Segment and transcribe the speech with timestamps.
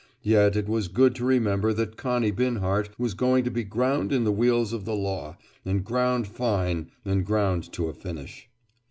[0.23, 4.23] Yet it was good to remember that Connie Binhart was going to be ground in
[4.23, 8.49] the wheels of the law, and ground fine, and ground to a finish.